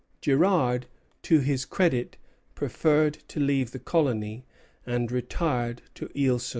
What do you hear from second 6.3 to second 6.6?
St. Jean.